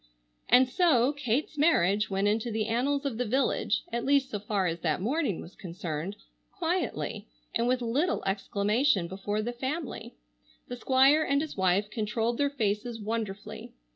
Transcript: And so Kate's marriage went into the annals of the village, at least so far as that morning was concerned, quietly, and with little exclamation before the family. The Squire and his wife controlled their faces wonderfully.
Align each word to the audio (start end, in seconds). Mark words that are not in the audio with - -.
And 0.49 0.67
so 0.67 1.13
Kate's 1.13 1.59
marriage 1.59 2.09
went 2.09 2.27
into 2.27 2.49
the 2.49 2.65
annals 2.65 3.05
of 3.05 3.19
the 3.19 3.23
village, 3.25 3.83
at 3.93 4.03
least 4.03 4.31
so 4.31 4.39
far 4.39 4.65
as 4.65 4.79
that 4.79 4.99
morning 4.99 5.39
was 5.41 5.53
concerned, 5.55 6.15
quietly, 6.51 7.27
and 7.53 7.67
with 7.67 7.83
little 7.83 8.23
exclamation 8.25 9.07
before 9.07 9.43
the 9.43 9.53
family. 9.53 10.15
The 10.67 10.77
Squire 10.77 11.21
and 11.21 11.39
his 11.39 11.55
wife 11.55 11.91
controlled 11.91 12.39
their 12.39 12.49
faces 12.49 12.99
wonderfully. 12.99 13.73